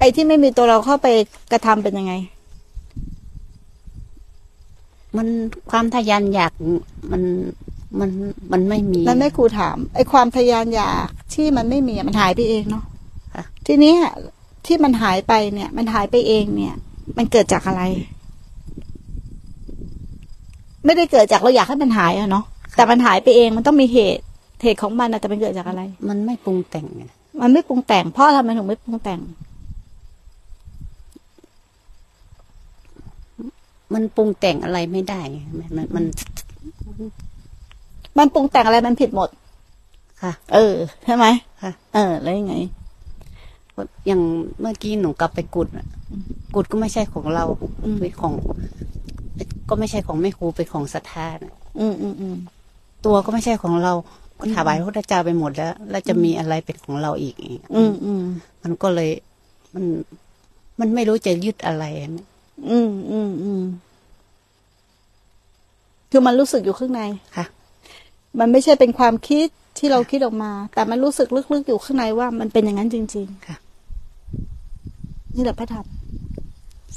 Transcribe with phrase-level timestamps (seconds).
[0.00, 1.06] ไอ้ที่ไม่มีตัวเราเข้าไป
[1.52, 2.12] กระทำเป็นยังไง
[5.16, 5.28] มัน
[5.70, 6.52] ความทะยานอยาก
[7.12, 7.22] มัน
[8.00, 8.10] มัน
[8.52, 12.84] มันไม่มีแล้วแม่ครูถาม ไอ้ความทะยานอยากที่มันไม่มีอะมันหายไปเองเนาะ
[13.34, 13.98] ค่ะทีเนี้ย
[14.66, 16.74] ที่มันหายไปเนี่ย มันหายไปเองเนี่ย
[17.16, 17.82] มันเกิดจากอะไร
[20.84, 22.44] ไม่ได้เกิดจากเราอยากให้มันหายอะเนาะ
[22.76, 24.22] แต่มันหายไปเองมันต้องมีเหตุ
[24.62, 27.04] เหตุของมันอะแต่มันเกิดจากอะไร มันไม่ปรุงแต่งไง
[27.40, 29.20] มันไม่ปรุงแต่งเพราะทำไมถึงไม่ปรุงแต่ง
[33.94, 36.04] มันปรุงแต่งอะไรไม่ได้ไงมันมันมัน
[38.18, 39.28] มันปรุงแต่งอะไรมันผิดหมด
[40.22, 41.26] ค่ะ เออใช่ไหม
[41.62, 42.54] ค่ะ เออ แล้วยังไง
[44.06, 44.20] อย่าง
[44.60, 45.86] เมื่อกี้หนูกลับไปกุดอะ
[46.54, 47.44] กุดก็ไม่ใช่ของเรา
[47.84, 48.34] อืมเป็นของ
[49.68, 52.36] ก็ไม่ใช่ของแม่ครูเป็นของศรัทธานะอืมอืมอืม
[53.04, 53.92] ตัวก็ไม่ใช่ของเรา
[54.40, 58.22] ก็ถวายพระพุทธเจ้าไปหมดแล้ว แล้วจะมีอะไรเป็นของเราอีกอีกอืมอืม
[58.62, 59.10] มันก็เลย
[59.74, 59.84] มัน
[60.80, 61.84] มันไม่รู้จะยึดอะไร
[62.60, 63.62] อะอืมอืมอืม
[66.10, 67.02] คือมันรู้สึกอยู่ข้างใน
[67.36, 67.46] ค่ะ
[68.38, 69.46] มันไม่ใช่เป็นความคิด
[69.78, 75.86] ที่เราคิดออกมา แต่มันรู้สึกลึกๆอยู่ข้างในว่ามันเป็นอย่างนั้นจริงค่ะๆนี่แหละพระธรรม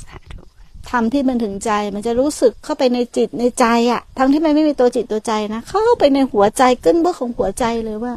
[0.02, 8.14] สาธุค่ะธรรมที่มันถึงใจ มันจะรู้สึกเข้าไปในจิตในใจอะทั้งที่มันไม่มีตัวจิตตัวใจนะเข้าไปในหัวใจกึ้นเบื้องของหัวใจเลยว่า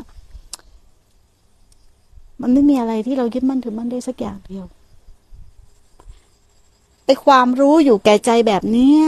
[2.40, 4.66] มันไม่มีอะไรที่เรายึดมั่นถือมั่นได้สักอย่างเดียว
[7.06, 9.02] ไอความรู้อยู่แก่ใจแบบเนี้ย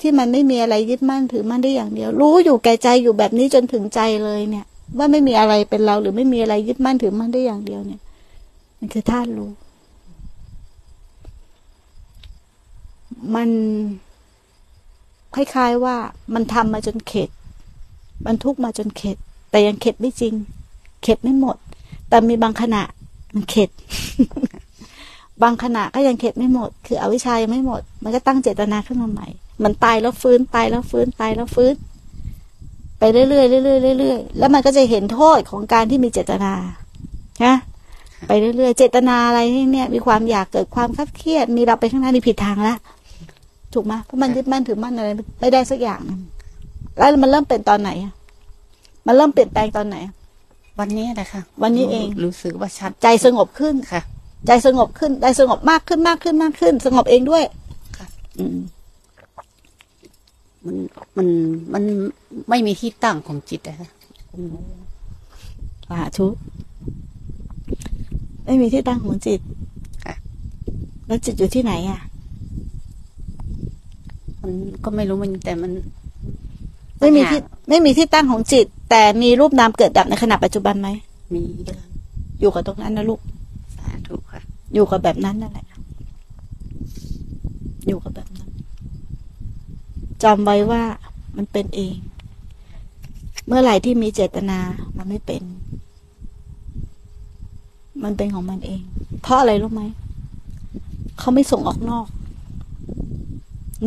[0.00, 4.66] ที่มันไม่มีอะไรยึดมั่นถือมั่นได้อย่างเดียว รู้อยู่แก่ใจอยู่แบบนี้จนถึงใจเลยเนี่ย
[4.98, 8.00] ว่าไม่มีอะไรเป็นเราหรือไม่มีอะไรยึดมั่นถือมั่นได้อย่างเดียวเนี่ย
[8.78, 9.50] มันคือธาตุรู้
[13.34, 13.50] มัน
[15.34, 15.96] คล้ายๆว่า
[16.34, 17.30] มันทำมาจนเข็ด
[18.26, 19.16] มันทุกมาจนเข็ด
[19.50, 20.34] แต่ยังเข็ดไม่จริง
[21.02, 21.56] เข็ดไม่หมด
[22.08, 22.82] แต่มีบางขณะ
[23.34, 23.70] มันเข็ด
[25.42, 29.28] บางขณะก็ยังเข็ดไม่หมด คืออวิชชายังไม่หมด มันก็ตั้งเจตนาขึ้นมาใหม่
[29.64, 31.74] มันตายแล้วฟื้นตายแล้วฟื้นตายแล้วฟื้น
[32.98, 33.42] ไปเรื่อยๆเรื่อ
[33.94, 36.52] ยๆเรื่อยๆแล้วมันก็จะเห็นโทษของการที่มีเจตนา
[37.44, 37.56] นะ
[38.28, 39.40] ไปเรื่อยๆ เจตนาอะไร
[39.72, 42.74] เนี่ย มีความอยากเกิดความคับเครียด มีเราไปข้างหน้านี่ผิดทางละ
[43.74, 45.08] ถูกไหมเพราะมันยึดมั่นถือมั่นอะไร
[45.40, 46.20] ไม่ได้สักอย่างหนึ่ง
[46.98, 48.12] แล้วมันเริ่มเป็นตอนไหนอะ
[49.06, 50.14] มันเริ่มเปลี่ยนแปลงตอนไหนอะ
[50.78, 54.00] วันนี้นะคะ วันนี้เองรู้สึกว่าชัดใจสงบขึ้นค่ะ
[54.46, 57.44] ใจสงบขึ้นใจสงบมากขึ้นมากขึ้นมากขึ้น สงบเองด้วย
[57.96, 58.06] ค่ะ
[58.38, 58.58] อืม
[60.66, 60.76] มัน
[61.16, 61.28] มัน
[61.72, 61.84] มัน
[62.48, 63.88] ไม่มีที่ตั้งของจิตนะคะ
[65.88, 66.26] สาธุ
[68.44, 69.40] ไม่มีที่ตั้งของจิต
[70.04, 70.14] ค่ะ
[71.06, 72.00] แล้วจิตอยู่ที่ไหนอะ
[74.42, 74.52] มัน
[74.84, 75.72] ก็ไม่รู้มันแต่มัน
[77.00, 80.88] ไม่มีที่ ไม่มีที่ตั้งของจิต แต่มีรูปนามเกิดดับในขณะปัจจุบันไหม
[81.34, 81.42] มี
[82.40, 83.35] อยู่กับตรงนั้นนะลูกสาธุค่ะ
[84.76, 85.66] อยู่กับแบบนั้นนั่นแหละ
[87.86, 88.50] อยู่กับแบบนั้น
[90.22, 90.82] จำไว้ว่า
[91.36, 91.96] มันเป็นเอง
[93.46, 94.58] เมื่อไหร่ที่มีเจตนา
[94.96, 95.42] มันไม่เป็น
[98.04, 98.82] มันเป็นของมันเอง
[99.22, 99.82] เพราะอะไรรู้ไหม
[101.18, 102.06] เขาไม่ส่งออกนอก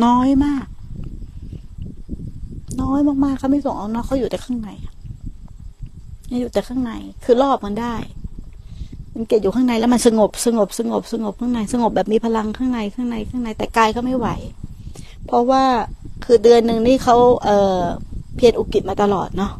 [0.04, 0.66] น้อยมาก
[2.82, 4.70] น้อยมากๆเขาไม่ส่งออกนอกเขาอยู่แต่ข้างใน
[6.40, 6.92] อยู่แต่ข้างใน
[7.24, 7.94] คือรอบมันได้
[9.20, 14.28] มันเก็บอยู่ข้างในแล้วมันสงบสงบสงบสงบข้างใน สงบแบบมีพลังข้างในข้างในข้างในแต่กายก็ไม่ไหว
[15.26, 15.64] เพราะว่า
[16.24, 17.80] คือเดือนหนึ่งนี่เขาเอ่อ
[18.36, 19.52] เพียรอุกิจมาตลอดเนาะ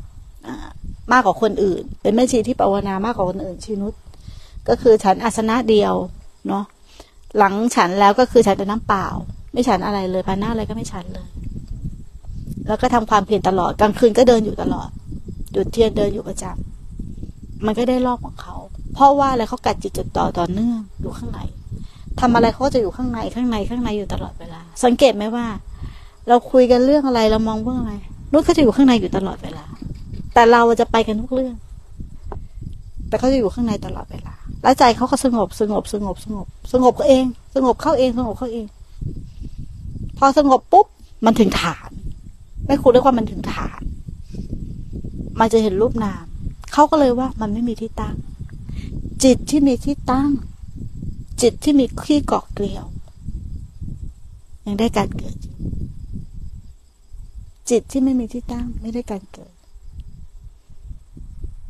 [1.12, 3.94] มากกว่าคนอื่น เป็นแม่ชีที่ภาวนามากกว่าคนอื่นชีนุช
[4.68, 5.94] ก็คือฉันอาสนะเดียว
[6.48, 6.64] เนาะ
[7.38, 9.06] หลังฉันแล้วก็คือฉันแต่น้ำเปล่า
[9.52, 11.28] ไม่ฉันอะไรเลยพาหน้าอะไรก็ไม่ฉันเลย
[12.66, 14.88] แล้วก็ทำความเพียรตลอดกลางคืนก็เดินอยู่ตลอด
[15.54, 18.49] จุดเทียนเดินอยู่ประจำมันก็ได้รอบของเขา
[19.02, 21.40] พราะว่าอะไรเขากัดจิตจดต่อต่อเนื่องอยู่ข้างใน
[22.20, 25.46] ทำอะไรเขาก็จะอยู่ข้างในข้างในข้างในอยู่ตลอดเวลา สังเกตไหมว่า
[26.28, 27.94] เราคุยกันเรื่องอะไรเรามองเรื่องอะไร
[28.32, 29.64] นู้นเขาจะอยู่ข้างในอยู่ตลอดเวลา
[30.34, 31.54] แต่เราจะไปกันทุกเรื่อง
[33.08, 37.24] แต่เขาจะอยู่ข้างในตลอดเวลา แล้วใจเขาก็สงบสงบสงบสงบ สงบเขาเอง
[37.54, 38.66] สงบเข้าเองสงบเข้าเอง
[40.18, 40.86] พอสงบปุ๊บ
[41.24, 41.90] มันถึงฐาน
[42.66, 43.82] ไม่คุณเรียกว่ามันถึงฐาน
[45.40, 46.24] มันจะเห็นรูปนาม
[46.72, 48.16] เขาก็เลยว่ามันไม่มีที่ตั้ง
[49.24, 50.30] จิตที่มีที่ตั้ง
[51.42, 52.84] จิตที่มีที่เกาะเกลียว
[54.66, 55.36] ยังได้การเกิด
[57.70, 59.52] จิตที่ไม่มีที่ตั้ง ไม่ได้การเกิด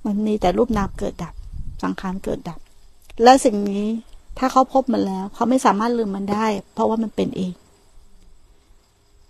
[0.07, 1.35] มันมีแต่รูปนามเกิดดับ
[1.83, 2.59] สังขารเกิดดับ
[3.23, 3.87] และสิ่งนี้
[4.39, 7.53] ถ้าเขาพบมันแล้ว เขาไม่สามารถลืมมันได้ เพราะว่ามันเป็นเอง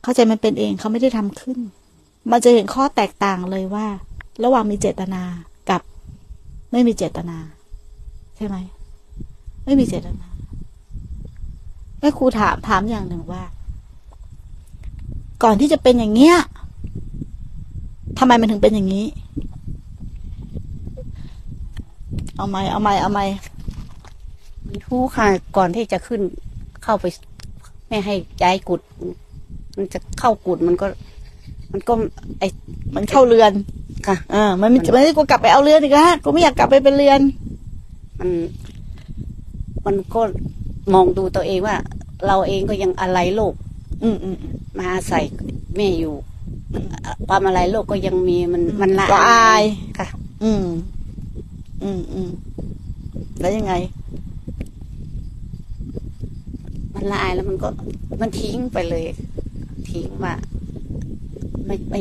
[0.03, 1.59] เข้าใจมันเป็นเองเขาไม่ได้ทำขึ้น
[2.31, 3.87] มันจะเห็นข้อแตกต่างเลยว่า
[4.45, 5.23] ระหว่างมีเจตนา
[5.71, 5.83] กับ
[6.73, 7.39] ไม่มีเจตนา
[8.41, 8.59] ช่ไหม
[9.65, 10.29] ไม่มีเจตนา
[11.99, 13.43] แม่ครูถามถามอย่างหนึ่งว่า
[15.43, 16.37] ก่อนที่จะเป็นอย่างเงี้ย
[18.19, 19.07] ทำไมมันถึงเป็นอย่างนี้
[22.37, 23.21] เอาไหมเอาไหมเอาไหม
[24.85, 25.27] รู้ค่ะ
[25.57, 26.21] ก่อนที่จะขึ้น
[26.83, 27.05] เข้าไป
[27.89, 28.81] ไม่ให้ย้ายกุด
[29.77, 30.87] มันจะเข้ากุดมันก็
[31.73, 31.93] มันก็
[32.39, 32.45] ไอ
[32.95, 33.53] มันเข้าเรือน
[34.07, 37.21] ค่ะ เออ มันไม่ไม่ได้กูกลับไปเอาเรือนอีกแล้วกูไม่อยากกลับไปเป็นเรือน
[38.21, 38.31] มัน
[39.87, 40.21] มันก็
[40.95, 41.77] มองดูตัวเองว่า
[42.27, 43.55] เราเองก็ยังอะไรโลก
[44.03, 45.25] อืมอืมอืมมาอาศัย
[45.77, 46.15] แม่อยู่
[47.29, 49.65] ความอะไรโลกก็ยังมีมันมันละละอาย
[49.99, 50.09] ค่ะ
[50.45, 50.67] อืม
[51.83, 52.31] อืมอืม
[53.41, 53.75] แล้วยังไง
[56.95, 57.69] มันละอายแล้วมันก็
[58.21, 59.05] มันทิ้งไปเลย
[59.91, 60.35] ทิ้งว่า
[61.67, 62.01] ไม่ไม่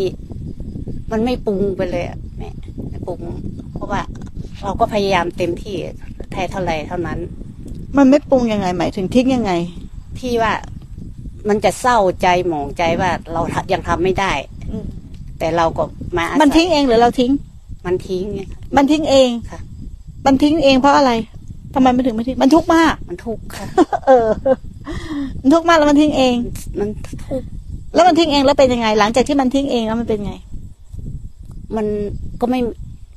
[1.11, 2.49] มันไม่ปรุงไปเลยอะแม่
[2.89, 3.21] ไม่ปรุง
[3.73, 4.01] เพราะว่า
[4.63, 5.75] เราก็พยายามเต็มที่
[6.39, 7.19] แท้เท่าไหร่เท่านั้น
[7.97, 9.51] มันไม่ปรุงยังไงหมายถึงทิ้งยังไง
[10.19, 10.53] ที่ว่า
[11.49, 13.41] มันจะเศร้าใจหมองใจว่าเรา
[13.73, 14.31] ยังทำไม่ได้
[14.71, 14.85] อืม
[15.39, 15.83] แต่เราก็
[16.17, 17.31] มาอาศัยมันทิ้งเองหรือเราทิ้ง
[17.85, 18.41] มันทิ้งไง
[18.75, 19.59] มันทิ้งเองค่ะ
[20.25, 21.11] มันทิ้งเองเพราะอะไร
[21.73, 23.65] ทำไมมันถึงไม่ทิ้ง มันทุกข์มาก มันทุกข์ค่ะ
[24.07, 24.27] เออ
[25.41, 26.35] มันทุกข์มากแล้วมันทิ้งเอง
[26.79, 26.89] มัน
[27.27, 27.47] ทุกข์
[27.93, 30.33] แล้วมันทิ้งเองแล้วเป็นยังไง หลังจากที่มันทิ้งเองแล้วมันเป็นไง
[31.75, 31.85] มัน
[32.41, 32.59] ก็ไม่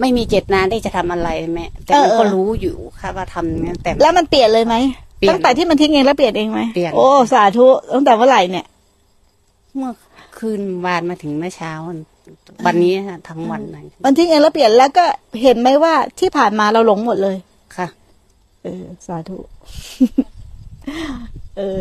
[0.03, 4.77] ไม่มีเจตนาที่จะทำอะไรแม่แต่มันเออก็เออรู้อยู่ค่ะว่าทำอย่างนั้นแต่แล้วมันเปลี่ยนเลยไหม
[5.19, 8.67] เปลี่ยนตั้งแต่ที่มันทิ้งเองแล้วเปลี่ยนเองไหมเปลี่ยนโอ้สาธุตั้งแต่เมื่อไหร่เนี่ย
[9.77, 9.93] เมื่อ
[10.39, 11.73] คืนวานมาถึงเมื่อเช้า
[12.67, 15.05] วันนี้ค่ะทั้งวันเลยมันทิ้งเองแล้วเปลี่ยนแล้วก็
[15.43, 17.37] เห็นไหมว่าที่ผ่านมาเราหลงหมดเลย
[17.77, 17.87] ค่ะ
[18.63, 19.39] เออ สาธุ
[21.57, 21.79] เออ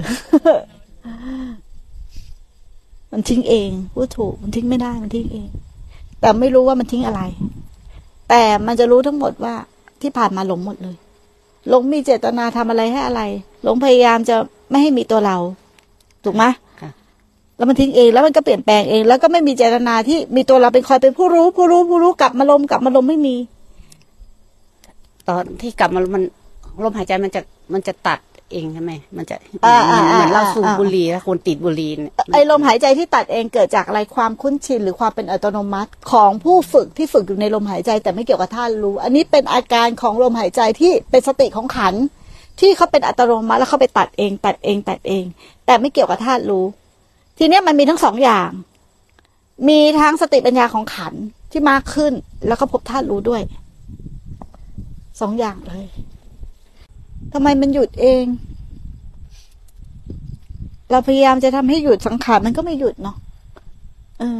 [3.12, 5.50] มันทิ้งเองพูดถูก มันทิ้งไม่ได้มันทิ้งเอง
[6.22, 7.22] แต่ไม่รู้ว่ามันทิ้งอะไร
[8.34, 9.56] แต่มันจะรู้ทั้งหมดว่า
[10.02, 10.96] ที่ผ่านมาหลงหมดเลย
[11.70, 13.22] หลงมีเจตนาทำอะไรให้อะไร
[13.64, 14.36] หลงพยายามจะ
[14.70, 15.38] ไม่ให้มีตัวเรา
[16.24, 16.44] ถูกไหม
[16.82, 16.90] ค่ะ
[17.58, 23.36] แล้วมันทิ้งเองแล้วมันก็เปลี่ยนแปลงเอง แล้วก็ไม่มีเจตนาที่มีตัวเราเป็นคอยเป็นผู้รู้ ผู้รู้ผู้รู้กลับมาลมกลับมาลมไม่มี
[25.28, 26.24] ตอนที่กลับมามัน
[26.84, 27.42] ลมหายใจมันจะ
[27.74, 28.20] มันจะตัด
[28.54, 42.04] เองใช่ไหมมันจะอ่าเหมือนอ่าเหมือนเราอ่าสูบอ่าบุหรี่แล้วคนติดบุหรี่เนี่ยไอ้ลมหายใจที่ตัดเองเกิดจากอะไรความคุ้นชินหรือความเป็นอัตโนมัติ ของผู้ฝึกที่ฝึกอยู่ในลมหายใจแต่ไม่เกี่ยวกับท่านรู้ อันนี้เป็นอาการของลมหายใจที่เป็นสติของขันธ์
[42.60, 45.24] ที่เขาเป็นอัตโนมัติแล้วเขาไปตัดเอง ตัดเองตัดเอง
[45.66, 46.66] แต่ไม่เกี่ยวกับธาตุรู้
[47.38, 48.50] ทีเนี้ยมันมีทั้งสองอย่าง
[49.70, 51.22] มีทั้งสติปัญญาของขันธ์
[51.52, 52.14] ที่มากขึ้น
[52.48, 53.42] แล้วก็พบธาตุรู้ด้วย
[55.22, 55.86] สองอย่างเลย
[57.34, 58.26] ทำไมมันหยุดเอง
[60.92, 63.16] เราพยายามจะทำให้หยุดสังขารมันก็ไม่หยุดเนาะ
[64.20, 64.40] เออ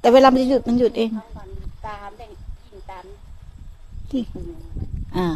[0.00, 1.10] แต่เวลามันจะหยุดมันหยุดเอง
[1.86, 3.04] ตามได้ยิ่งตาม
[4.10, 4.22] ที่
[5.16, 5.26] อ่า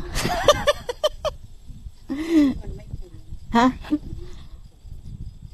[2.60, 3.12] มันไม่ถึง
[3.56, 3.66] ฮะ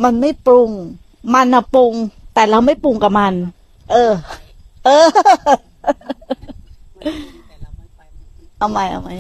[0.04, 0.70] มันไม่ปรุง
[1.34, 1.92] มันอะปรุง
[2.34, 3.34] แต่เราไม่ปรุงกับมัน
[3.90, 4.12] เออ
[4.84, 5.06] เออ
[8.58, 9.12] เอาใหม่เอาใหม่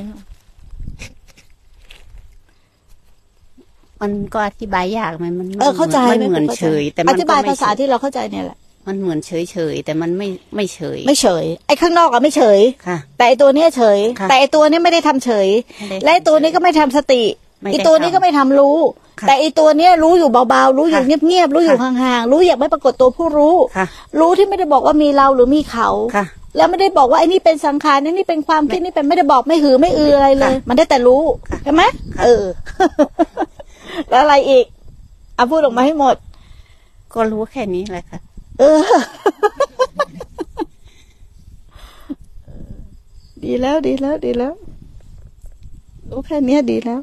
[4.04, 15.48] มันก็อธิบายยากไหมมันเออเข้าใจมันเหมือนไข้าเฉใจยแต่อมันธิบายก็ไม่ภาษาที่เราเข้าใจเนี่ยแหละมันเหมือนเฉยเฉยๆแต่มันไม่ไม่เฉย ไม่เฉย ไอ้ข้างนอกอะไม่เฉยค่ะ แต่ไอ้ตัวเนี้ยเฉยค่ะแต่ไอ้ตัวเนี้ยไม่ได้ทำเฉย
[15.78, 17.22] ไม่ได้และไอ้ตัวนี้ก็ไม่ทำสติ
[17.62, 18.76] ไม่ได้ไอ้ตัวนี้ก็ไม่ทำรู้
[19.20, 23.86] ค่ะแต่ไอ้ตัวเนี้ยรู้อยู่เบาๆ รู้อยู่ค่ะเงียบๆรู้อยู่ค่ะห่างๆรู้อย่างไม่ปรากฏตัวผู้รู้ค่ะ
[24.20, 26.24] รู้ที่ไม่ได้บอกว่ามีเราหรือมีเขาค่ะ
[26.56, 31.82] แล้วไม่ได้บอกว่าไอ้นี่เป็นสังขารไอ้นี่เป็นความคิดนี่เป็นไม่ได้บอกไม่หือไม่อืออะไรเลยค่ะมันได้แต่รู้ค่ะใช่ไหม
[32.16, 32.44] ค่ะเออ
[34.14, 34.66] แล้วอะไรอีก
[35.34, 36.16] เอาพูดออกมาให้หมด
[37.12, 38.18] ก็รู้แค่นี้แหละค่ะ
[38.58, 38.80] เออ
[43.44, 44.54] ดีแล้วดีแล้วดีแล้ว
[46.10, 47.00] รู้แค่เนี้ยดีแล้ว